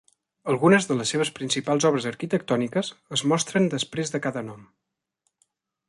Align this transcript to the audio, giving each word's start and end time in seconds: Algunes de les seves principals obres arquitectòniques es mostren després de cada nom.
Algunes 0.51 0.87
de 0.91 0.95
les 1.01 1.11
seves 1.15 1.31
principals 1.35 1.85
obres 1.91 2.07
arquitectòniques 2.13 2.91
es 3.19 3.25
mostren 3.35 3.71
després 3.77 4.15
de 4.17 4.23
cada 4.27 4.45
nom. 4.49 4.69